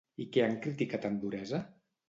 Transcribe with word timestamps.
I 0.23 0.25
què 0.37 0.45
han 0.45 0.55
criticat 0.63 1.07
amb 1.11 1.23
duresa? 1.27 1.63